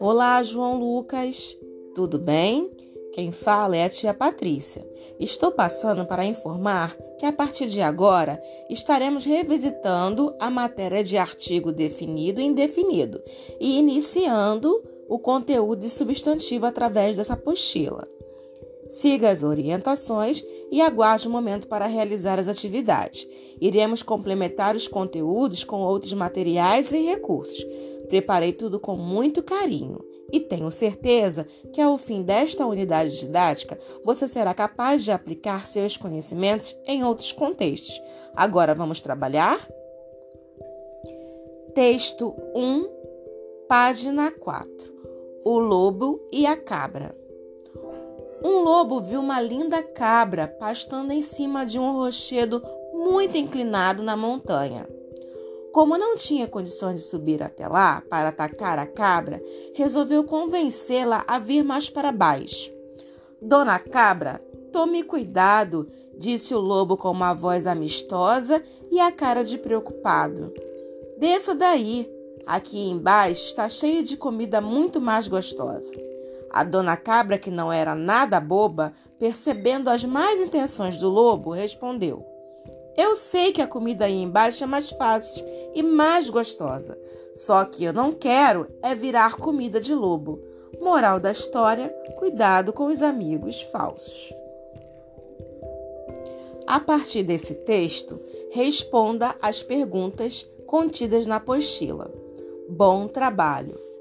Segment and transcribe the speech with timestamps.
[0.00, 1.56] Olá, João Lucas,
[1.94, 2.70] tudo bem?
[3.12, 4.86] Quem fala é a tia Patrícia.
[5.18, 11.72] Estou passando para informar que a partir de agora estaremos revisitando a matéria de artigo
[11.72, 13.22] definido e indefinido
[13.60, 18.08] e iniciando o conteúdo de substantivo através dessa apostila.
[18.92, 23.26] Siga as orientações e aguarde o momento para realizar as atividades.
[23.58, 27.66] Iremos complementar os conteúdos com outros materiais e recursos.
[28.08, 29.98] Preparei tudo com muito carinho
[30.30, 35.96] e tenho certeza que ao fim desta unidade didática você será capaz de aplicar seus
[35.96, 37.98] conhecimentos em outros contextos.
[38.36, 39.66] Agora vamos trabalhar?
[41.74, 42.86] Texto 1,
[43.66, 44.92] página 4:
[45.46, 47.21] O lobo e a cabra.
[48.44, 54.16] Um lobo viu uma linda cabra pastando em cima de um rochedo muito inclinado na
[54.16, 54.88] montanha.
[55.72, 59.42] Como não tinha condições de subir até lá para atacar a cabra,
[59.74, 62.70] resolveu convencê-la a vir mais para baixo.
[63.40, 69.56] Dona Cabra, tome cuidado, disse o lobo com uma voz amistosa e a cara de
[69.56, 70.52] preocupado.
[71.18, 72.10] Desça daí.
[72.44, 75.92] Aqui embaixo está cheio de comida muito mais gostosa.
[76.52, 82.32] A dona Cabra, que não era nada boba, percebendo as más intenções do lobo, respondeu:
[82.96, 86.98] eu sei que a comida aí embaixo é mais fácil e mais gostosa.
[87.34, 90.40] Só que eu não quero é virar comida de lobo.
[90.80, 94.32] Moral da história: cuidado com os amigos falsos.
[96.66, 102.10] A partir desse texto, responda às perguntas contidas na apostila.
[102.68, 103.91] Bom trabalho!